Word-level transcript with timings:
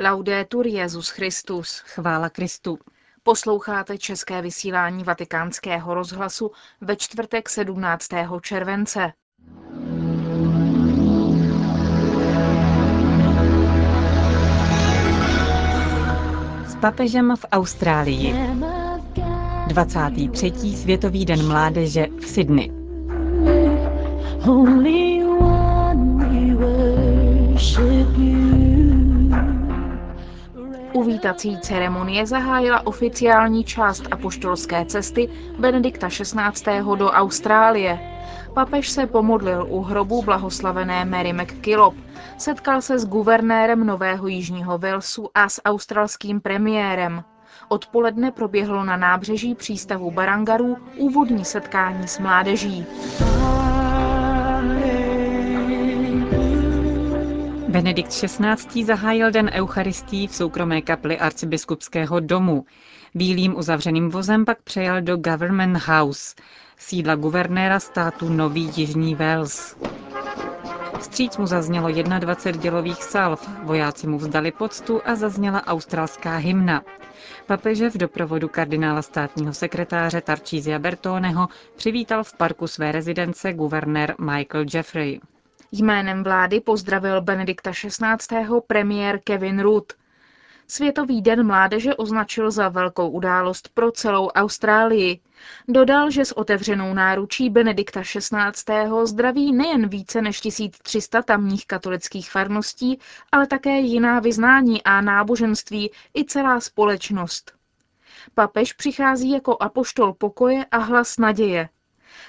Laudetur 0.00 0.66
Jezus 0.66 1.08
Christus. 1.08 1.78
Chvála 1.78 2.28
Kristu. 2.28 2.78
Posloucháte 3.22 3.98
české 3.98 4.42
vysílání 4.42 5.04
Vatikánského 5.04 5.94
rozhlasu 5.94 6.50
ve 6.80 6.96
čtvrtek 6.96 7.48
17. 7.48 8.08
července. 8.40 9.12
S 16.66 16.76
papežem 16.80 17.36
v 17.36 17.44
Austrálii. 17.52 18.34
23. 19.66 20.52
Světový 20.76 21.24
den 21.24 21.48
mládeže 21.48 22.06
v 22.20 22.24
Sydney. 22.24 22.72
Uvítací 31.18 31.58
ceremonie 31.60 32.26
zahájila 32.26 32.86
oficiální 32.86 33.64
část 33.64 34.02
apoštolské 34.10 34.84
cesty 34.84 35.28
Benedikta 35.58 36.08
XVI. 36.08 36.82
do 36.96 37.10
Austrálie. 37.10 37.98
Papež 38.54 38.88
se 38.90 39.06
pomodlil 39.06 39.66
u 39.68 39.82
hrobu 39.82 40.22
blahoslavené 40.22 41.04
Mary 41.04 41.32
McKillop, 41.32 41.94
setkal 42.36 42.82
se 42.82 42.98
s 42.98 43.06
guvernérem 43.06 43.86
Nového 43.86 44.26
Jižního 44.28 44.78
Walesu 44.78 45.28
a 45.34 45.48
s 45.48 45.62
australským 45.64 46.40
premiérem. 46.40 47.24
Odpoledne 47.68 48.30
proběhlo 48.30 48.84
na 48.84 48.96
nábřeží 48.96 49.54
přístavu 49.54 50.10
Barangarů 50.10 50.76
úvodní 50.96 51.44
setkání 51.44 52.08
s 52.08 52.18
mládeží. 52.18 52.86
Benedikt 57.78 58.10
XVI. 58.10 58.84
zahájil 58.84 59.30
den 59.30 59.50
Eucharistí 59.54 60.26
v 60.26 60.34
soukromé 60.34 60.82
kapli 60.82 61.18
arcibiskupského 61.18 62.20
domu. 62.20 62.64
Bílým 63.14 63.58
uzavřeným 63.58 64.10
vozem 64.10 64.44
pak 64.44 64.62
přejel 64.62 65.02
do 65.02 65.16
Government 65.16 65.76
House, 65.76 66.34
sídla 66.78 67.14
guvernéra 67.14 67.80
státu 67.80 68.28
Nový 68.28 68.70
Jižní 68.76 69.14
Wales. 69.14 69.76
Vstříc 70.98 71.36
mu 71.36 71.46
zaznělo 71.46 71.88
21 72.18 72.62
dělových 72.62 73.02
salv, 73.04 73.48
vojáci 73.62 74.06
mu 74.06 74.18
vzdali 74.18 74.52
poctu 74.52 75.00
a 75.04 75.14
zazněla 75.14 75.66
australská 75.66 76.36
hymna. 76.36 76.82
Papeže 77.46 77.90
v 77.90 77.96
doprovodu 77.96 78.48
kardinála 78.48 79.02
státního 79.02 79.52
sekretáře 79.52 80.20
Tarcísia 80.20 80.78
Bertoneho 80.78 81.48
přivítal 81.76 82.24
v 82.24 82.32
parku 82.32 82.66
své 82.66 82.92
rezidence 82.92 83.52
guvernér 83.52 84.14
Michael 84.18 84.64
Jeffrey. 84.74 85.20
Jménem 85.72 86.24
vlády 86.24 86.60
pozdravil 86.60 87.20
Benedikta 87.20 87.72
XVI. 87.72 88.60
premiér 88.66 89.20
Kevin 89.24 89.60
Rudd. 89.60 89.92
Světový 90.68 91.22
den 91.22 91.46
mládeže 91.46 91.94
označil 91.94 92.50
za 92.50 92.68
velkou 92.68 93.10
událost 93.10 93.68
pro 93.74 93.92
celou 93.92 94.28
Austrálii. 94.28 95.20
Dodal, 95.68 96.10
že 96.10 96.24
s 96.24 96.32
otevřenou 96.32 96.94
náručí 96.94 97.50
Benedikta 97.50 98.02
XVI. 98.02 98.90
zdraví 99.04 99.52
nejen 99.52 99.88
více 99.88 100.22
než 100.22 100.40
1300 100.40 101.22
tamních 101.22 101.66
katolických 101.66 102.30
farností, 102.30 102.98
ale 103.32 103.46
také 103.46 103.78
jiná 103.80 104.20
vyznání 104.20 104.82
a 104.82 105.00
náboženství 105.00 105.90
i 106.16 106.24
celá 106.24 106.60
společnost. 106.60 107.52
Papež 108.34 108.72
přichází 108.72 109.30
jako 109.30 109.56
apoštol 109.60 110.12
pokoje 110.12 110.64
a 110.64 110.78
hlas 110.78 111.18
naděje. 111.18 111.68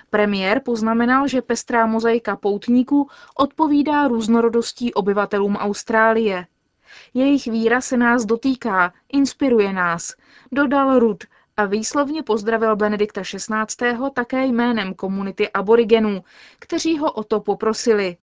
Premiér 0.10 0.62
poznamenal, 0.66 1.28
že 1.28 1.42
pestrá 1.42 1.86
mozaika 1.86 2.36
poutníků 2.36 3.10
odpovídá 3.36 4.08
různorodostí 4.08 4.94
obyvatelům 4.94 5.56
Austrálie. 5.56 6.48
Jejich 7.14 7.48
víra 7.48 7.82
se 7.82 7.98
nás 7.98 8.26
dotýká, 8.26 8.94
inspiruje 9.10 9.74
nás, 9.74 10.14
dodal 10.52 11.00
Rud 11.00 11.24
a 11.60 11.66
výslovně 11.66 12.24
pozdravil 12.24 12.76
Benedikta 12.76 13.22
XVI. 13.22 13.98
také 14.14 14.46
jménem 14.46 14.94
komunity 14.94 15.50
aborigenů, 15.50 16.24
kteří 16.60 16.98
ho 16.98 17.12
o 17.12 17.24
to 17.24 17.40
poprosili. 17.40 18.18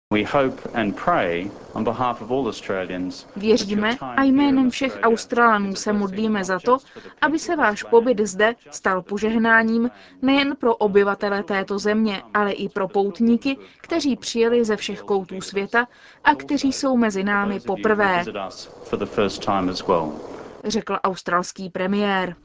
Věříme 3.36 3.96
a 4.00 4.22
jménem 4.22 4.70
všech 4.70 4.98
Australanů 5.02 5.74
se 5.74 5.92
modlíme 5.92 6.44
za 6.44 6.58
to, 6.58 6.78
aby 7.20 7.38
se 7.38 7.56
váš 7.56 7.82
pobyt 7.82 8.20
zde 8.20 8.54
stal 8.70 9.02
požehnáním 9.02 9.90
nejen 10.22 10.56
pro 10.56 10.76
obyvatele 10.76 11.42
této 11.42 11.78
země, 11.78 12.22
ale 12.34 12.52
i 12.52 12.68
pro 12.68 12.88
poutníky, 12.88 13.56
kteří 13.80 14.16
přijeli 14.16 14.64
ze 14.64 14.76
všech 14.76 15.00
koutů 15.00 15.40
světa 15.40 15.88
a 16.24 16.34
kteří 16.34 16.72
jsou 16.72 16.96
mezi 16.96 17.24
námi 17.24 17.60
poprvé, 17.60 18.24
řekl 20.64 20.98
australský 21.04 21.70
premiér. 21.70 22.36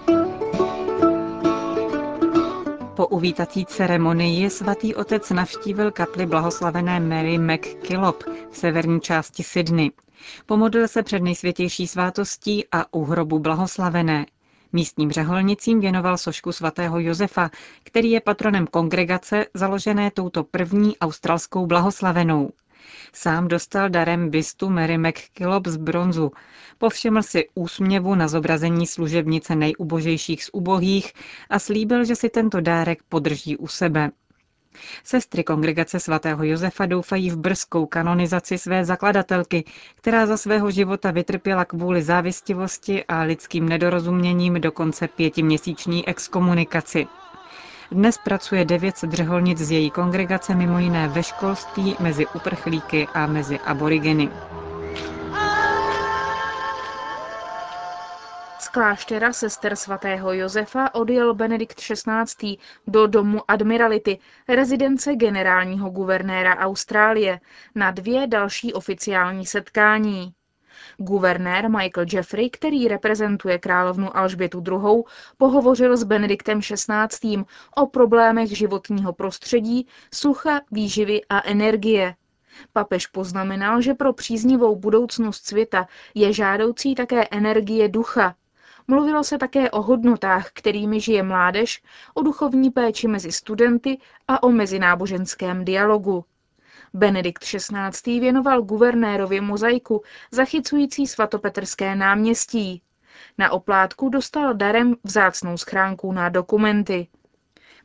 Po 3.01 3.07
uvítací 3.07 3.65
ceremonii 3.65 4.49
svatý 4.49 4.95
otec 4.95 5.29
navštívil 5.29 5.91
kapli 5.91 6.25
blahoslavené 6.25 6.99
Mary 6.99 7.37
McKillop 7.37 8.23
v 8.51 8.57
severní 8.57 9.01
části 9.01 9.43
Sydney. 9.43 9.91
Pomodlil 10.45 10.87
se 10.87 11.03
před 11.03 11.23
nejsvětější 11.23 11.87
svátostí 11.87 12.65
a 12.71 12.93
u 12.93 13.03
hrobu 13.03 13.39
blahoslavené. 13.39 14.25
Místním 14.73 15.11
řeholnicím 15.11 15.79
věnoval 15.79 16.17
sošku 16.17 16.51
svatého 16.51 16.99
Josefa, 16.99 17.49
který 17.83 18.11
je 18.11 18.21
patronem 18.21 18.67
kongregace 18.67 19.45
založené 19.53 20.11
touto 20.11 20.43
první 20.43 20.97
australskou 20.97 21.65
blahoslavenou. 21.65 22.49
Sám 23.13 23.47
dostal 23.47 23.89
darem 23.89 24.29
bystu 24.29 24.69
Mary 24.69 24.97
McKillop 24.97 25.67
z 25.67 25.77
bronzu. 25.77 26.31
Povšiml 26.77 27.23
si 27.23 27.49
úsměvu 27.55 28.15
na 28.15 28.27
zobrazení 28.27 28.87
služebnice 28.87 29.55
nejubožejších 29.55 30.43
z 30.43 30.49
ubohých 30.53 31.13
a 31.49 31.59
slíbil, 31.59 32.05
že 32.05 32.15
si 32.15 32.29
tento 32.29 32.61
dárek 32.61 33.03
podrží 33.09 33.57
u 33.57 33.67
sebe. 33.67 34.11
Sestry 35.03 35.43
kongregace 35.43 35.99
svatého 35.99 36.43
Josefa 36.43 36.85
doufají 36.85 37.29
v 37.29 37.37
brzkou 37.37 37.85
kanonizaci 37.85 38.57
své 38.57 38.85
zakladatelky, 38.85 39.63
která 39.95 40.25
za 40.25 40.37
svého 40.37 40.71
života 40.71 41.11
vytrpěla 41.11 41.65
kvůli 41.65 42.01
závistivosti 42.01 43.05
a 43.05 43.21
lidským 43.21 43.69
nedorozuměním 43.69 44.61
dokonce 44.61 45.07
pětiměsíční 45.07 46.07
exkomunikaci. 46.07 47.07
Dnes 47.91 48.17
pracuje 48.17 48.65
900 48.65 49.11
řeholnic 49.13 49.57
z 49.57 49.71
její 49.71 49.91
kongregace 49.91 50.55
mimo 50.55 50.79
jiné 50.79 51.07
ve 51.07 51.23
školství, 51.23 51.95
mezi 51.99 52.27
uprchlíky 52.27 53.07
a 53.13 53.27
mezi 53.27 53.59
aborigeny. 53.59 54.29
Z 58.59 58.67
kláštera 58.67 59.33
sester 59.33 59.75
svatého 59.75 60.33
Josefa 60.33 60.95
odjel 60.95 61.33
Benedikt 61.33 61.77
XVI. 61.77 62.57
do 62.87 63.07
domu 63.07 63.39
Admirality, 63.47 64.19
rezidence 64.47 65.15
generálního 65.15 65.89
guvernéra 65.89 66.57
Austrálie, 66.57 67.39
na 67.75 67.91
dvě 67.91 68.27
další 68.27 68.73
oficiální 68.73 69.45
setkání. 69.45 70.33
Guvernér 70.97 71.69
Michael 71.69 72.05
Jeffrey, 72.13 72.49
který 72.49 72.87
reprezentuje 72.87 73.59
královnu 73.59 74.17
Alžbětu 74.17 74.63
II., 74.67 75.03
pohovořil 75.37 75.97
s 75.97 76.03
Benediktem 76.03 76.61
XVI. 76.61 77.43
o 77.75 77.85
problémech 77.85 78.57
životního 78.57 79.13
prostředí, 79.13 79.87
sucha, 80.13 80.61
výživy 80.71 81.21
a 81.29 81.47
energie. 81.47 82.15
Papež 82.73 83.07
poznamenal, 83.07 83.81
že 83.81 83.93
pro 83.93 84.13
příznivou 84.13 84.75
budoucnost 84.75 85.45
světa 85.45 85.87
je 86.15 86.33
žádoucí 86.33 86.95
také 86.95 87.27
energie 87.31 87.89
ducha. 87.89 88.35
Mluvilo 88.87 89.23
se 89.23 89.37
také 89.37 89.71
o 89.71 89.81
hodnotách, 89.81 90.51
kterými 90.53 90.99
žije 90.99 91.23
mládež, 91.23 91.83
o 92.13 92.21
duchovní 92.21 92.69
péči 92.69 93.07
mezi 93.07 93.31
studenty 93.31 93.97
a 94.27 94.43
o 94.43 94.49
mezináboženském 94.49 95.65
dialogu. 95.65 96.25
Benedikt 96.93 97.43
XVI. 97.43 98.19
věnoval 98.19 98.61
guvernérovi 98.61 99.41
mozaiku 99.41 100.03
zachycující 100.31 101.07
svatopetrské 101.07 101.95
náměstí. 101.95 102.81
Na 103.37 103.51
oplátku 103.51 104.09
dostal 104.09 104.53
darem 104.53 104.95
vzácnou 105.03 105.57
schránku 105.57 106.11
na 106.11 106.29
dokumenty. 106.29 107.07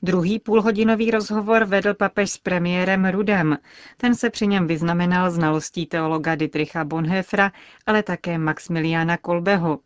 Druhý 0.02 0.38
půlhodinový 0.38 1.10
rozhovor 1.10 1.64
vedl 1.64 1.94
papež 1.94 2.30
s 2.30 2.38
premiérem 2.38 3.04
Rudem. 3.04 3.58
Ten 3.96 4.14
se 4.14 4.30
při 4.30 4.46
něm 4.46 4.66
vyznamenal 4.66 5.30
znalostí 5.30 5.86
teologa 5.86 6.34
Dietricha 6.34 6.84
Bonhoeffera, 6.84 7.52
ale 7.86 8.02
také 8.02 8.38
Maximiliana 8.38 9.16
Kolbeho. 9.16 9.78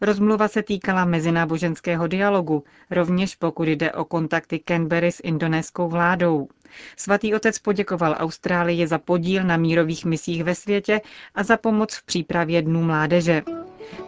Rozmluva 0.00 0.48
se 0.48 0.62
týkala 0.62 1.04
mezináboženského 1.04 2.06
dialogu, 2.06 2.64
rovněž 2.90 3.34
pokud 3.34 3.68
jde 3.68 3.92
o 3.92 4.04
kontakty 4.04 4.62
Canberry 4.68 5.12
s 5.12 5.20
indonéskou 5.24 5.88
vládou. 5.88 6.48
Svatý 6.96 7.34
otec 7.34 7.58
poděkoval 7.58 8.16
Austrálii 8.18 8.86
za 8.86 8.98
podíl 8.98 9.44
na 9.44 9.56
mírových 9.56 10.04
misích 10.04 10.44
ve 10.44 10.54
světě 10.54 11.00
a 11.34 11.42
za 11.42 11.56
pomoc 11.56 11.94
v 11.94 12.02
přípravě 12.02 12.62
Dnů 12.62 12.82
mládeže. 12.82 13.42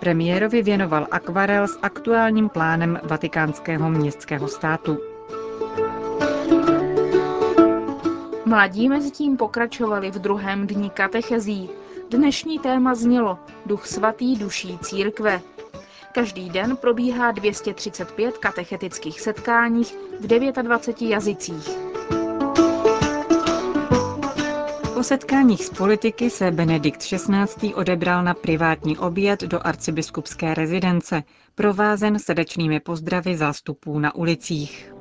Premiérovi 0.01 0.63
věnoval 0.63 1.07
akvarel 1.11 1.69
s 1.69 1.79
aktuálním 1.83 2.49
plánem 2.49 3.01
vatikánského 3.03 3.91
městského 3.91 4.49
státu. 4.49 4.99
Mladí 8.45 8.89
mezi 8.89 9.11
tím 9.11 9.37
pokračovali 9.37 10.11
v 10.11 10.19
druhém 10.19 10.67
dní 10.67 10.91
katechezí. 10.91 11.71
Dnešní 12.11 12.59
téma 12.59 12.95
znělo 12.95 13.39
Duch 13.67 13.87
svatý 13.87 14.37
duší 14.37 14.79
církve. 14.79 15.41
Každý 16.13 16.51
den 16.51 16.77
probíhá 16.77 17.31
235 17.33 18.39
katechetických 18.39 19.21
setkáních 19.21 19.95
v 20.21 20.27
29 20.27 21.11
jazycích. 21.11 21.69
Po 24.95 25.05
setkáních 25.05 25.65
s 25.65 25.71
politiky 25.71 26.31
se 26.31 26.51
Benedikt 26.51 27.01
XVI. 27.01 27.75
odebral 27.75 28.25
na 28.25 28.35
privátní 28.35 28.99
oběd 28.99 29.41
do 29.41 29.67
arcibiskupské 29.67 30.55
rezidence, 30.55 31.23
provázen 31.55 32.19
srdečnými 32.19 32.81
pozdravy 32.81 33.37
zástupů 33.37 33.99
na 33.99 34.15
ulicích. 34.15 34.93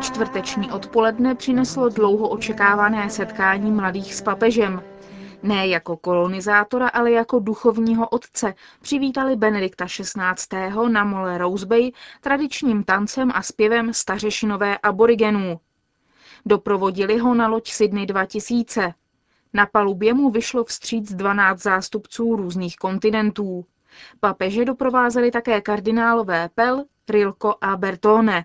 Čtvrteční 0.00 0.70
odpoledne 0.72 1.34
přineslo 1.34 1.88
dlouho 1.88 2.28
očekávané 2.28 3.10
setkání 3.10 3.70
mladých 3.70 4.14
s 4.14 4.22
papežem. 4.22 4.82
Ne 5.42 5.66
jako 5.66 5.96
kolonizátora, 5.96 6.88
ale 6.88 7.10
jako 7.10 7.38
duchovního 7.38 8.08
otce 8.08 8.54
přivítali 8.80 9.36
Benedikta 9.36 9.86
XVI. 9.86 10.88
na 10.88 11.04
mole 11.04 11.38
Rose 11.38 11.66
Bay 11.66 11.92
tradičním 12.20 12.84
tancem 12.84 13.30
a 13.34 13.42
zpěvem 13.42 13.94
stařešinové 13.94 14.78
aborigenů. 14.78 15.60
Doprovodili 16.46 17.18
ho 17.18 17.34
na 17.34 17.48
loď 17.48 17.70
Sydney 17.70 18.06
2000. 18.06 18.94
Na 19.52 19.66
palubě 19.66 20.14
mu 20.14 20.30
vyšlo 20.30 20.64
vstříc 20.64 21.12
12 21.12 21.62
zástupců 21.62 22.36
různých 22.36 22.76
kontinentů. 22.76 23.64
Papeže 24.20 24.64
doprovázeli 24.64 25.30
také 25.30 25.60
kardinálové 25.60 26.48
Pell, 26.54 26.84
Rilko 27.08 27.54
a 27.60 27.76
Bertone. 27.76 28.44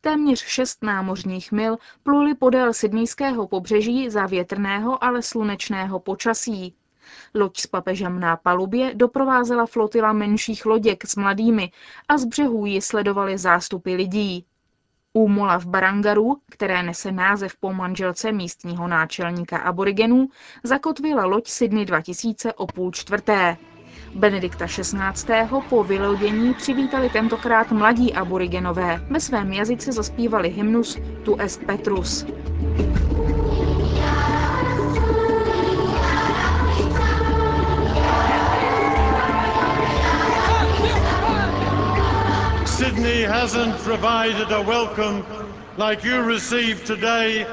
Téměř 0.00 0.44
šest 0.44 0.82
námořních 0.82 1.52
mil 1.52 1.76
pluli 2.02 2.34
podél 2.34 2.72
sydnýského 2.72 3.48
pobřeží 3.48 4.10
za 4.10 4.26
větrného, 4.26 5.04
ale 5.04 5.22
slunečného 5.22 6.00
počasí. 6.00 6.74
Loď 7.34 7.58
s 7.60 7.66
papežem 7.66 8.20
na 8.20 8.36
palubě 8.36 8.94
doprovázela 8.94 9.66
flotila 9.66 10.12
menších 10.12 10.66
loděk 10.66 11.06
s 11.06 11.16
mladými 11.16 11.70
a 12.08 12.18
z 12.18 12.24
břehů 12.24 12.66
ji 12.66 12.82
sledovali 12.82 13.38
zástupy 13.38 13.94
lidí. 13.94 14.46
U 15.12 15.28
mola 15.28 15.58
v 15.58 15.66
Barangaru, 15.66 16.36
které 16.50 16.82
nese 16.82 17.12
název 17.12 17.56
po 17.60 17.72
manželce 17.72 18.32
místního 18.32 18.88
náčelníka 18.88 19.58
aborigenů, 19.58 20.28
zakotvila 20.64 21.24
loď 21.24 21.48
Sydney 21.48 21.84
2000 21.84 22.52
o 22.52 22.66
půl 22.66 22.90
čtvrté. 22.92 23.56
Benedikta 24.14 24.66
XVI. 24.66 24.98
po 25.68 25.84
vylodění 25.84 26.54
přivítali 26.54 27.08
tentokrát 27.10 27.72
mladí 27.72 28.14
aborigenové. 28.14 29.02
Ve 29.10 29.20
svém 29.20 29.52
jazyce 29.52 29.92
zaspívali 29.92 30.48
hymnus 30.48 30.98
Tu 31.22 31.36
est 31.40 31.64
Petrus. 31.66 32.26
Sydney 42.64 43.22
hasn't 43.24 43.76
provided 43.84 44.52
a 44.52 44.60
welcome 44.62 45.22
like 45.76 46.04
you 46.08 46.22
received 46.22 46.86
today 46.86 47.46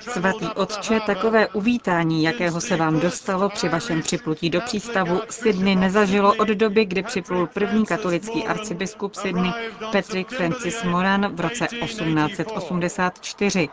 Svatý 0.00 0.46
otče, 0.54 1.00
takové 1.06 1.48
uvítání, 1.48 2.22
jakého 2.22 2.60
se 2.60 2.76
vám 2.76 3.00
dostalo 3.00 3.48
při 3.48 3.68
vašem 3.68 4.02
připlutí 4.02 4.50
do 4.50 4.60
přístavu, 4.60 5.20
Sydney 5.30 5.76
nezažilo 5.76 6.34
od 6.34 6.48
doby, 6.48 6.84
kdy 6.84 7.02
připlul 7.02 7.46
první 7.46 7.86
katolický 7.86 8.44
arcibiskup 8.44 9.14
Sydney 9.14 9.52
Patrick 9.92 10.30
Francis 10.32 10.84
Moran 10.84 11.36
v 11.36 11.40
roce 11.40 11.66
1884. 11.66 13.68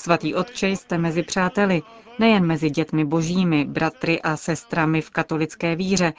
Svatý 0.00 0.34
otče 0.34 0.68
jste 0.68 0.98
mezi 0.98 1.22
přáteli, 1.22 1.82
nejen 2.18 2.46
mezi 2.46 2.70
dětmi 2.70 3.04
božími, 3.04 3.64
bratry 3.64 4.22
a 4.22 4.36
sestrami 4.36 5.00
v 5.00 5.10
katolické 5.10 5.76
víře, 5.76 6.12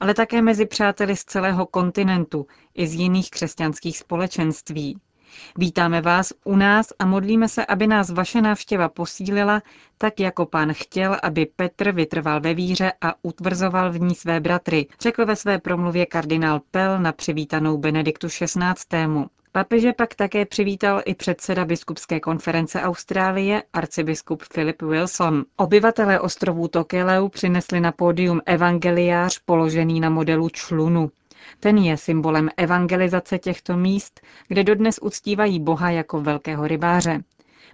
ale 0.00 0.14
také 0.14 0.42
mezi 0.42 0.66
přáteli 0.66 1.16
z 1.16 1.24
celého 1.24 1.66
kontinentu 1.66 2.46
i 2.74 2.86
z 2.86 2.94
jiných 2.94 3.30
křesťanských 3.30 3.98
společenství. 3.98 4.98
Vítáme 5.58 6.00
vás 6.00 6.32
u 6.44 6.56
nás 6.56 6.86
a 6.98 7.06
modlíme 7.06 7.48
se, 7.48 7.66
aby 7.66 7.86
nás 7.86 8.10
vaše 8.10 8.42
návštěva 8.42 8.88
posílila, 8.88 9.62
tak 9.98 10.20
jako 10.20 10.46
pán 10.46 10.72
chtěl, 10.72 11.16
aby 11.22 11.46
Petr 11.56 11.92
vytrval 11.92 12.40
ve 12.40 12.54
víře 12.54 12.92
a 13.00 13.14
utvrzoval 13.22 13.92
v 13.92 14.00
ní 14.00 14.14
své 14.14 14.40
bratry, 14.40 14.86
řekl 15.00 15.26
ve 15.26 15.36
své 15.36 15.58
promluvě 15.58 16.06
kardinál 16.06 16.60
Pell 16.70 16.98
na 16.98 17.12
přivítanou 17.12 17.78
Benediktu 17.78 18.28
XVI. 18.28 19.28
Papeže 19.52 19.92
pak 19.92 20.14
také 20.14 20.46
přivítal 20.46 21.02
i 21.04 21.14
předseda 21.14 21.64
biskupské 21.64 22.20
konference 22.20 22.82
Austrálie, 22.82 23.62
arcibiskup 23.72 24.42
Philip 24.54 24.82
Wilson. 24.82 25.44
Obyvatelé 25.56 26.20
ostrovů 26.20 26.68
Tokeleu 26.68 27.28
přinesli 27.28 27.80
na 27.80 27.92
pódium 27.92 28.40
evangeliář 28.46 29.38
položený 29.44 30.00
na 30.00 30.10
modelu 30.10 30.48
člunu. 30.48 31.10
Ten 31.60 31.78
je 31.78 31.96
symbolem 31.96 32.48
evangelizace 32.56 33.38
těchto 33.38 33.76
míst, 33.76 34.20
kde 34.48 34.64
dodnes 34.64 34.98
uctívají 35.02 35.60
Boha 35.60 35.90
jako 35.90 36.20
velkého 36.20 36.66
rybáře. 36.66 37.22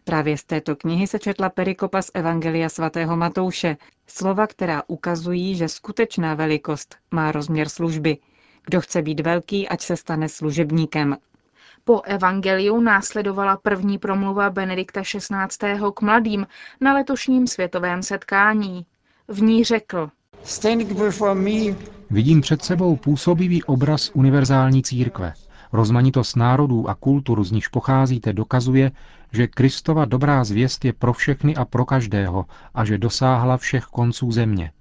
Právě 0.04 0.38
z 0.38 0.44
této 0.44 0.76
knihy 0.76 1.06
se 1.06 1.18
četla 1.18 1.48
perikopa 1.48 2.02
z 2.02 2.10
Evangelia 2.14 2.68
svatého 2.68 3.16
Matouše, 3.16 3.76
slova, 4.06 4.46
která 4.46 4.82
ukazují, 4.86 5.56
že 5.56 5.68
skutečná 5.68 6.34
velikost 6.34 6.96
má 7.10 7.32
rozměr 7.32 7.68
služby. 7.68 8.18
Kdo 8.66 8.80
chce 8.80 9.02
být 9.02 9.20
velký, 9.20 9.68
ať 9.68 9.80
se 9.80 9.96
stane 9.96 10.28
služebníkem. 10.28 11.16
Po 11.84 12.00
evangeliu 12.00 12.80
následovala 12.80 13.56
první 13.56 13.98
promluva 13.98 14.50
Benedikta 14.50 15.02
XVI. 15.02 15.80
k 15.94 16.00
mladým 16.00 16.46
na 16.80 16.94
letošním 16.94 17.46
světovém 17.46 18.02
setkání. 18.02 18.86
V 19.28 19.42
ní 19.42 19.64
řekl, 19.64 20.10
Vidím 22.10 22.40
před 22.40 22.64
sebou 22.64 22.96
působivý 22.96 23.62
obraz 23.62 24.10
univerzální 24.14 24.82
církve. 24.82 25.34
Rozmanitost 25.72 26.36
národů 26.36 26.88
a 26.88 26.94
kultur, 26.94 27.44
z 27.44 27.52
nichž 27.52 27.68
pocházíte, 27.68 28.32
dokazuje, 28.32 28.90
že 29.32 29.46
Kristova 29.46 30.04
dobrá 30.04 30.44
zvěst 30.44 30.84
je 30.84 30.92
pro 30.92 31.12
všechny 31.12 31.56
a 31.56 31.64
pro 31.64 31.84
každého 31.84 32.44
a 32.74 32.84
že 32.84 32.98
dosáhla 32.98 33.56
všech 33.56 33.84
konců 33.84 34.32
země. 34.32 34.72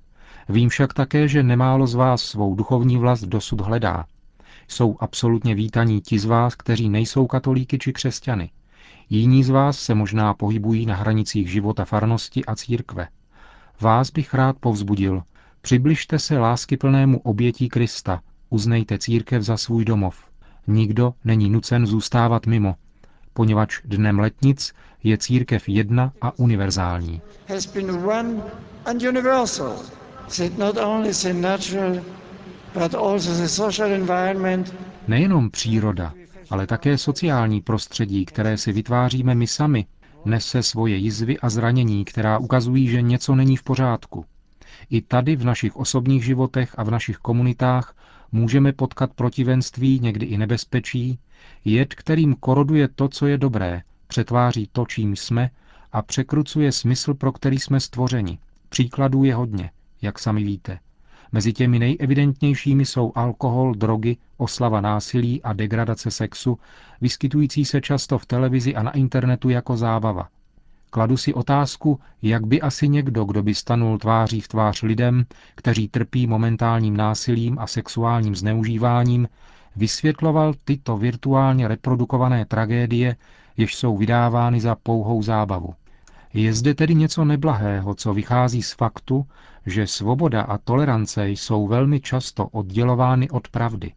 Vím 0.50 0.70
však 0.70 0.94
také, 0.94 1.28
že 1.28 1.44
nemálo 1.44 1.88
z 1.88 1.96
vás 1.96 2.22
svou 2.22 2.56
duchovní 2.56 2.98
vlast 2.98 3.24
dosud 3.24 3.62
hledá. 3.62 4.06
Jsou 4.68 4.98
absolutně 5.00 5.56
vítaní 5.56 6.02
ti 6.02 6.20
z 6.20 6.26
vás, 6.26 6.56
kteří 6.56 6.90
nejsou 6.90 7.28
katolíky 7.28 7.80
či 7.80 7.94
křesťany. 7.94 8.52
Jiní 9.10 9.44
z 9.44 9.50
vás 9.50 9.80
se 9.80 9.96
možná 9.96 10.34
pohybují 10.34 10.86
na 10.86 10.96
hranicích 10.96 11.52
života 11.52 11.86
farnosti 11.86 12.46
a 12.46 12.56
církve. 12.56 13.08
Vás 13.82 14.12
bych 14.12 14.34
rád 14.34 14.56
povzbudil. 14.60 15.24
Přibližte 15.62 16.20
se 16.20 16.38
láskyplnému 16.38 17.20
obětí 17.20 17.70
Krista, 17.70 18.22
uznejte 18.50 18.98
církev 18.98 19.44
za 19.44 19.58
svůj 19.58 19.86
domov. 19.86 20.16
Nikdo 20.68 21.14
není 21.26 21.50
nucen 21.50 21.86
zůstávat 21.86 22.46
mimo, 22.46 22.76
poněvadž 23.34 23.82
dnem 23.86 24.20
letnic 24.20 24.74
je 25.04 25.18
církev 25.18 25.70
jedna 25.70 26.14
a 26.22 26.40
univerzální. 26.40 27.22
Nejenom 35.08 35.52
příroda, 35.52 36.14
ale 36.50 36.68
také 36.68 36.98
sociální 36.98 37.62
prostředí, 37.62 38.26
které 38.26 38.58
si 38.58 38.72
vytváříme 38.72 39.36
my 39.36 39.48
sami, 39.48 39.86
nese 40.26 40.64
svoje 40.64 40.96
jizvy 40.96 41.40
a 41.40 41.50
zranění, 41.50 42.06
která 42.06 42.38
ukazují, 42.38 42.88
že 42.88 43.02
něco 43.02 43.36
není 43.36 43.58
v 43.58 43.64
pořádku. 43.64 44.26
I 44.90 45.02
tady 45.02 45.36
v 45.36 45.46
našich 45.46 45.76
osobních 45.76 46.26
životech 46.26 46.76
a 46.78 46.84
v 46.84 46.92
našich 46.92 47.18
komunitách 47.18 47.96
můžeme 48.32 48.74
potkat 48.74 49.14
protivenství, 49.14 50.00
někdy 50.00 50.26
i 50.26 50.38
nebezpečí, 50.38 51.20
jed, 51.66 51.94
kterým 51.96 52.36
koroduje 52.36 52.88
to, 52.88 53.08
co 53.08 53.28
je 53.28 53.38
dobré, 53.38 53.82
přetváří 54.08 54.70
to, 54.72 54.86
čím 54.86 55.16
jsme 55.16 55.50
a 55.92 56.02
překrucuje 56.02 56.72
smysl, 56.72 57.14
pro 57.14 57.32
který 57.32 57.60
jsme 57.60 57.80
stvořeni. 57.80 58.40
Příkladů 58.70 59.24
je 59.24 59.36
hodně, 59.36 59.72
jak 60.02 60.20
sami 60.20 60.44
víte. 60.44 60.80
Mezi 61.34 61.54
těmi 61.54 61.80
nejevidentnějšími 61.80 62.86
jsou 62.86 63.12
alkohol, 63.16 63.74
drogy, 63.74 64.18
oslava 64.38 64.82
násilí 64.82 65.44
a 65.44 65.54
degradace 65.54 66.12
sexu, 66.12 66.60
vyskytující 67.02 67.66
se 67.66 67.82
často 67.82 68.18
v 68.18 68.26
televizi 68.26 68.76
a 68.76 68.84
na 68.84 68.92
internetu 68.92 69.50
jako 69.50 69.78
zábava. 69.78 70.28
Kladu 70.90 71.18
si 71.18 71.34
otázku, 71.34 72.00
jak 72.22 72.48
by 72.48 72.62
asi 72.62 72.90
někdo, 72.90 73.26
kdo 73.26 73.44
by 73.44 73.56
stanul 73.56 73.98
tváří 73.98 74.42
v 74.42 74.48
tvář 74.48 74.82
lidem, 74.82 75.26
kteří 75.56 75.88
trpí 75.88 76.28
momentálním 76.28 76.98
násilím 76.98 77.60
a 77.60 77.68
sexuálním 77.68 78.36
zneužíváním, 78.36 79.28
vysvětloval 79.76 80.54
tyto 80.66 80.98
virtuálně 80.98 81.68
reprodukované 81.68 82.46
tragédie, 82.46 83.16
jež 83.58 83.76
jsou 83.76 83.98
vydávány 83.98 84.60
za 84.60 84.76
pouhou 84.76 85.24
zábavu. 85.24 85.74
Je 86.34 86.54
zde 86.54 86.74
tedy 86.74 86.96
něco 86.96 87.26
neblahého, 87.26 87.96
co 87.96 88.14
vychází 88.14 88.64
z 88.64 88.74
faktu, 88.74 89.26
že 89.66 89.88
svoboda 89.88 90.42
a 90.42 90.58
tolerance 90.58 91.30
jsou 91.30 91.68
velmi 91.68 92.00
často 92.00 92.46
oddělovány 92.48 93.30
od 93.30 93.48
pravdy. 93.48 93.92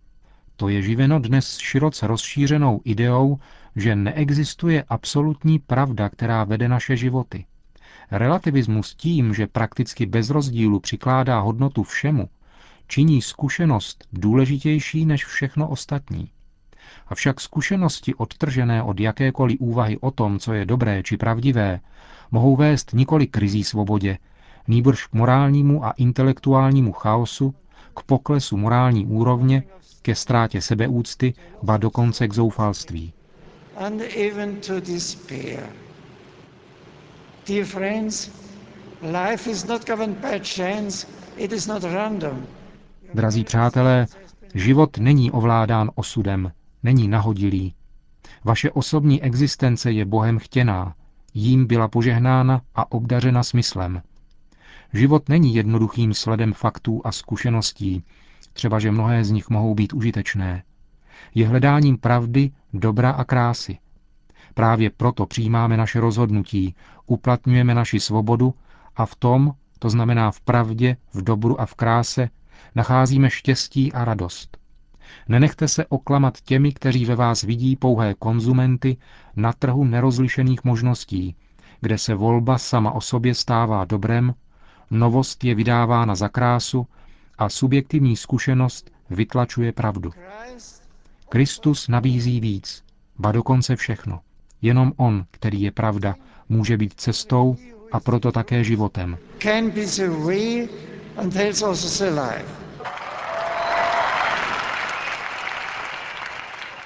To 0.57 0.69
je 0.69 0.83
živeno 0.83 1.19
dnes 1.19 1.59
široce 1.59 2.07
rozšířenou 2.07 2.81
ideou, 2.85 3.39
že 3.77 3.97
neexistuje 3.97 4.85
absolutní 4.89 5.59
pravda, 5.59 6.09
která 6.09 6.45
vede 6.45 6.69
naše 6.69 6.97
životy. 6.97 7.45
Relativismus 8.11 8.95
tím, 8.95 9.35
že 9.35 9.47
prakticky 9.47 10.07
bez 10.07 10.31
rozdílu 10.31 10.81
přikládá 10.81 11.41
hodnotu 11.41 11.83
všemu, 11.83 12.29
činí 12.89 13.23
zkušenost 13.23 14.05
důležitější 14.13 15.07
než 15.07 15.25
všechno 15.25 15.69
ostatní. 15.69 16.31
Avšak 17.09 17.41
zkušenosti 17.41 18.15
odtržené 18.15 18.83
od 18.83 19.01
jakékoliv 19.01 19.57
úvahy 19.61 19.99
o 19.99 20.11
tom, 20.11 20.39
co 20.39 20.53
je 20.53 20.67
dobré 20.67 21.03
či 21.03 21.17
pravdivé, 21.17 21.81
mohou 22.31 22.57
vést 22.57 22.93
nikoli 22.93 23.27
k 23.27 23.37
rizí 23.37 23.65
svobodě, 23.65 24.19
nýbrž 24.69 25.07
k 25.07 25.13
morálnímu 25.13 25.85
a 25.85 25.91
intelektuálnímu 25.91 26.93
chaosu, 26.93 27.55
k 27.97 28.03
poklesu 28.03 28.57
morální 28.57 29.07
úrovně, 29.07 29.63
ke 30.03 30.15
ztrátě 30.15 30.61
sebeúcty, 30.61 31.35
ba 31.63 31.77
dokonce 31.77 32.29
k 32.29 32.35
zoufalství. 32.35 33.13
Drazí 43.15 43.45
přátelé, 43.45 44.07
život 44.55 44.99
není 44.99 45.31
ovládán 45.31 45.91
osudem, 45.95 46.53
není 46.87 47.09
nahodilý. 47.09 47.75
Vaše 48.45 48.71
osobní 48.71 49.23
existence 49.23 49.93
je 49.93 50.05
Bohem 50.05 50.39
chtěná, 50.39 50.95
jím 51.35 51.67
byla 51.67 51.89
požehnána 51.89 52.61
a 52.75 52.93
obdařena 52.93 53.43
smyslem. 53.43 54.03
Život 54.93 55.29
není 55.29 55.55
jednoduchým 55.55 56.15
sledem 56.15 56.53
faktů 56.53 57.01
a 57.05 57.13
zkušeností, 57.13 58.05
třeba 58.53 58.79
že 58.79 58.91
mnohé 58.91 59.25
z 59.25 59.31
nich 59.31 59.51
mohou 59.51 59.75
být 59.75 59.93
užitečné. 59.93 60.63
Je 61.35 61.49
hledáním 61.49 61.99
pravdy, 61.99 62.51
dobra 62.73 63.11
a 63.11 63.25
krásy. 63.25 63.79
Právě 64.55 64.91
proto 64.91 65.27
přijímáme 65.27 65.77
naše 65.77 66.01
rozhodnutí, 66.01 66.75
uplatňujeme 67.07 67.75
naši 67.75 68.01
svobodu 68.01 68.55
a 68.97 69.07
v 69.07 69.15
tom, 69.15 69.53
to 69.79 69.91
znamená 69.91 70.31
v 70.31 70.41
pravdě, 70.41 70.97
v 71.15 71.23
dobru 71.23 71.61
a 71.61 71.67
v 71.67 71.75
kráse, 71.75 72.29
nacházíme 72.75 73.31
štěstí 73.31 73.93
a 73.93 74.05
radost. 74.05 74.66
Nenechte 75.29 75.69
se 75.69 75.87
oklamat 75.87 76.41
těmi, 76.41 76.73
kteří 76.73 77.05
ve 77.05 77.15
vás 77.15 77.43
vidí 77.43 77.77
pouhé 77.77 78.15
konzumenty 78.15 78.97
na 79.37 79.53
trhu 79.53 79.85
nerozlišených 79.85 80.65
možností, 80.65 81.37
kde 81.81 81.99
se 81.99 82.15
volba 82.15 82.59
sama 82.59 82.93
o 82.93 83.01
sobě 83.01 83.35
stává 83.35 83.85
dobrem, 83.85 84.35
novost 84.91 85.45
je 85.45 85.55
vydávána 85.55 86.15
za 86.15 86.29
krásu 86.29 86.87
a 87.39 87.49
subjektivní 87.49 88.17
zkušenost 88.17 88.91
vytlačuje 89.11 89.73
pravdu. 89.73 90.11
Kristus 91.29 91.89
nabízí 91.89 92.41
víc, 92.41 92.83
ba 93.19 93.33
dokonce 93.33 93.77
všechno. 93.77 94.21
Jenom 94.63 94.93
On, 94.97 95.25
který 95.31 95.63
je 95.63 95.73
pravda, 95.73 96.15
může 96.49 96.77
být 96.77 96.95
cestou 96.95 97.57
a 97.93 98.01
proto 98.01 98.33
také 98.33 98.65
životem. 98.65 99.19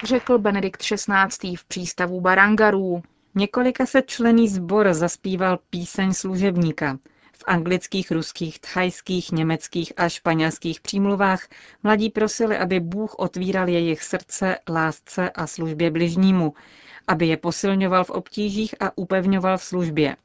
Řekl 0.03 0.37
Benedikt 0.37 0.81
XVI. 0.81 1.55
v 1.55 1.65
přístavu 1.65 2.21
Barangarů. 2.21 3.01
Několika 3.35 3.85
se 3.85 4.01
člený 4.01 4.49
sbor 4.49 4.93
zaspíval 4.93 5.59
píseň 5.69 6.13
služebníka. 6.13 6.97
V 7.33 7.43
anglických, 7.47 8.11
ruských, 8.11 8.59
thajských, 8.59 9.31
německých 9.31 9.93
a 9.97 10.09
španělských 10.09 10.81
přímluvách 10.81 11.47
mladí 11.83 12.09
prosili, 12.09 12.57
aby 12.57 12.79
Bůh 12.79 13.15
otvíral 13.17 13.69
jejich 13.69 14.03
srdce, 14.03 14.57
lásce 14.69 15.29
a 15.29 15.47
službě 15.47 15.91
bližnímu, 15.91 16.53
aby 17.07 17.27
je 17.27 17.37
posilňoval 17.37 18.03
v 18.03 18.09
obtížích 18.09 18.75
a 18.79 18.97
upevňoval 18.97 19.57
v 19.57 19.63
službě. 19.63 20.15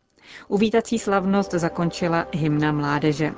Uvítací 0.49 0.99
slavnost 0.99 1.51
zakončila 1.51 2.27
hymna 2.33 2.73
mládeže. 2.73 3.33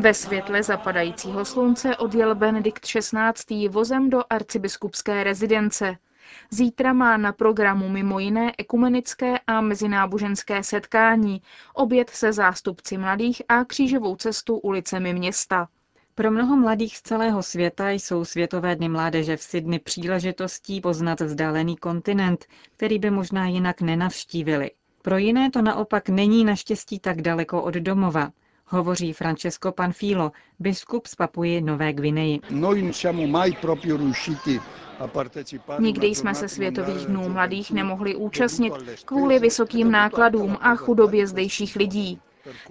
Ve 0.00 0.14
světle 0.14 0.62
zapadajícího 0.62 1.44
slunce 1.44 1.96
odjel 1.96 2.34
Benedikt 2.34 2.86
XVI. 2.86 3.68
vozem 3.68 4.10
do 4.10 4.20
arcibiskupské 4.30 5.24
rezidence. 5.24 5.96
Zítra 6.50 6.92
má 6.92 7.16
na 7.16 7.32
programu 7.32 7.88
mimo 7.88 8.18
jiné 8.18 8.52
ekumenické 8.58 9.38
a 9.46 9.60
mezináboženské 9.60 10.62
setkání, 10.62 11.42
oběd 11.74 12.10
se 12.10 12.32
zástupci 12.32 12.98
mladých 12.98 13.42
a 13.48 13.64
křížovou 13.64 14.16
cestu 14.16 14.58
ulicemi 14.58 15.14
města. 15.14 15.68
Pro 16.14 16.30
mnoho 16.30 16.56
mladých 16.56 16.96
z 16.96 17.02
celého 17.02 17.42
světa 17.42 17.90
jsou 17.90 18.24
Světové 18.24 18.76
dny 18.76 18.88
mládeže 18.88 19.36
v 19.36 19.42
Sydney 19.42 19.78
příležitostí 19.78 20.80
poznat 20.80 21.20
vzdálený 21.20 21.76
kontinent, 21.76 22.46
který 22.76 22.98
by 22.98 23.10
možná 23.10 23.46
jinak 23.46 23.80
nenavštívili. 23.80 24.70
Pro 25.02 25.16
jiné 25.16 25.50
to 25.50 25.62
naopak 25.62 26.08
není 26.08 26.44
naštěstí 26.44 26.98
tak 26.98 27.22
daleko 27.22 27.62
od 27.62 27.74
domova, 27.74 28.30
hovoří 28.68 29.12
Francesco 29.12 29.72
Panfilo, 29.72 30.32
biskup 30.58 31.06
z 31.06 31.14
Papuji 31.14 31.60
Nové 31.60 31.92
Gvineji. 31.92 32.40
Nikdy 35.78 36.06
jsme 36.06 36.34
se 36.34 36.48
Světových 36.48 37.06
dnů 37.06 37.28
mladých 37.28 37.72
nemohli 37.72 38.14
účastnit 38.14 38.72
kvůli 39.04 39.38
vysokým 39.38 39.90
nákladům 39.90 40.58
a 40.60 40.76
chudobě 40.76 41.26
zdejších 41.26 41.76
lidí. 41.76 42.20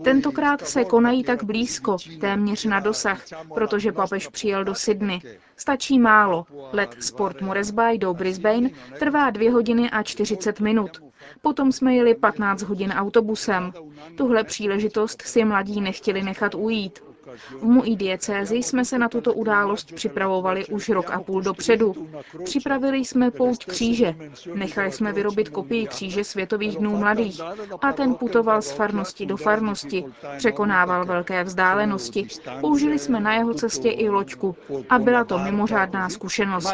Tentokrát 0.03 0.67
se 0.67 0.85
konají 0.85 1.23
tak 1.23 1.43
blízko, 1.43 1.97
téměř 2.21 2.65
na 2.65 2.79
dosah, 2.79 3.21
protože 3.53 3.91
papež 3.91 4.27
přijel 4.27 4.63
do 4.63 4.75
Sydney. 4.75 5.19
Stačí 5.55 5.99
málo. 5.99 6.45
Let 6.71 6.95
z 6.99 7.11
Port 7.11 7.41
Moresby 7.41 7.97
do 7.97 8.13
Brisbane 8.13 8.69
trvá 8.99 9.29
2 9.29 9.51
hodiny 9.51 9.89
a 9.89 10.03
40 10.03 10.59
minut. 10.59 11.06
Potom 11.41 11.71
jsme 11.71 11.95
jeli 11.95 12.15
15 12.15 12.61
hodin 12.61 12.91
autobusem. 12.91 13.71
Tuhle 14.17 14.43
příležitost 14.43 15.21
si 15.21 15.45
mladí 15.45 15.81
nechtěli 15.81 16.23
nechat 16.23 16.55
ujít. 16.55 16.99
V 17.59 17.63
mojí 17.63 17.95
diecézi 17.95 18.55
jsme 18.55 18.85
se 18.85 18.97
na 18.97 19.09
tuto 19.09 19.33
událost 19.33 19.93
připravovali 19.93 20.65
už 20.65 20.89
rok 20.89 21.09
a 21.11 21.19
půl 21.21 21.41
dopředu. 21.41 22.07
Připravili 22.43 22.97
jsme 22.97 23.31
pouť 23.31 23.65
kříže. 23.65 24.15
Nechali 24.55 24.91
jsme 24.91 25.13
vyrobit 25.13 25.49
kopii 25.49 25.87
kříže 25.87 26.23
Světových 26.23 26.77
dnů 26.77 26.97
mladých 26.97 27.41
a 27.81 27.93
ten 27.93 28.15
putoval 28.15 28.61
z 28.61 28.71
farnosti 28.71 29.25
do 29.25 29.37
farnosti, 29.37 30.05
překonával 30.37 31.05
velké 31.05 31.43
vzdálenosti. 31.43 32.27
Použili 32.61 32.99
jsme 32.99 33.19
na 33.19 33.33
jeho 33.33 33.53
cestě 33.53 33.89
i 33.89 34.09
loďku 34.09 34.55
a 34.89 34.99
byla 34.99 35.23
to 35.23 35.37
mimořádná 35.39 36.09
zkušenost. 36.09 36.67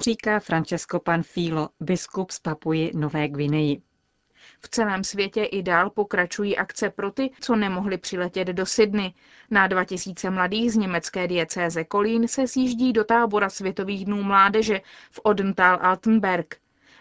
Říká 0.00 0.40
Francesco 0.40 1.00
Panfilo, 1.00 1.68
biskup 1.80 2.30
z 2.30 2.38
Papuji 2.38 2.90
Nové 2.94 3.28
Gvineji. 3.28 3.82
V 4.64 4.68
celém 4.68 5.04
světě 5.04 5.44
i 5.44 5.62
dál 5.62 5.90
pokračují 5.90 6.56
akce 6.56 6.90
pro 6.90 7.10
ty, 7.12 7.30
co 7.40 7.56
nemohli 7.56 7.98
přiletět 7.98 8.48
do 8.48 8.66
Sydney. 8.66 9.12
Na 9.50 9.66
2000 9.66 10.30
mladých 10.30 10.72
z 10.72 10.76
německé 10.76 11.28
diecéze 11.28 11.84
Kolín 11.84 12.28
se 12.28 12.48
sjíždí 12.48 12.92
do 12.92 13.04
tábora 13.04 13.50
Světových 13.50 14.04
dnů 14.04 14.22
mládeže 14.22 14.80
v 15.10 15.20
Odenthal 15.22 15.78
Altenberg. 15.82 16.56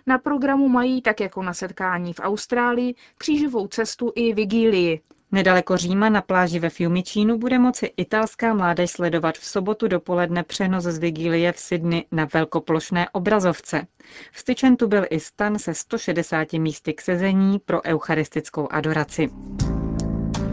Na 0.08 0.18
programu 0.18 0.68
mají, 0.70 1.02
tak 1.02 1.20
jako 1.20 1.44
na 1.44 1.54
setkání 1.54 2.14
v 2.14 2.20
Austrálii, 2.20 2.96
křížovou 3.18 3.68
cestu 3.68 4.12
i 4.16 4.34
vigílii. 4.34 5.02
Nedaleko 5.34 5.78
Říma 5.78 6.10
na 6.10 6.22
pláži 6.22 6.60
ve 6.60 6.70
Fiumicínu 6.70 7.38
bude 7.38 7.60
moci 7.60 7.86
italská 7.98 8.54
mládež 8.54 8.92
sledovat 8.92 9.38
v 9.38 9.46
sobotu 9.46 9.88
dopoledne 9.88 10.44
přenos 10.44 10.84
z 10.84 10.98
Vigílie 10.98 11.52
v 11.52 11.60
Sydney 11.60 12.06
na 12.12 12.28
velkoplošné 12.34 13.10
obrazovce. 13.10 13.88
Vstyčen 14.32 14.76
tu 14.76 14.88
byl 14.88 15.06
i 15.10 15.20
stan 15.20 15.60
se 15.60 15.74
160 15.74 16.54
místy 16.54 16.94
k 16.94 17.02
sezení 17.02 17.60
pro 17.60 17.86
eucharistickou 17.86 18.68
adoraci. 18.72 19.30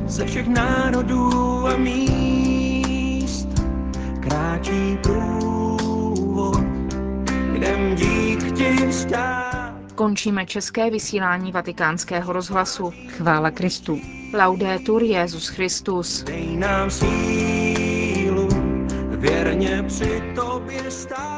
Ze 0.06 0.26
všech 0.26 0.48
národů 0.48 1.66
a 1.66 1.76
míst 1.76 3.48
kráčí 4.22 4.98
průvod, 5.02 6.64
kde 7.52 7.94
dík 7.94 8.52
ti 8.56 8.92
Končíme 9.98 10.46
české 10.46 10.90
vysílání 10.90 11.52
vatikánského 11.52 12.32
rozhlasu. 12.32 12.92
Chvála 13.08 13.50
Kristu. 13.50 14.00
Laudetur 14.34 15.02
Jezus 15.02 15.48
Christus. 15.48 16.22
Dej 16.22 16.56
nám 16.56 16.90
sílu, 16.90 18.48
věrně 19.10 19.84
při 19.88 20.22
tobě 20.34 20.90
stát. 20.90 21.37